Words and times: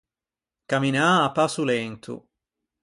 Camminâ 0.67 1.23
à 1.25 1.29
passo 1.29 1.63
lento. 1.63 2.27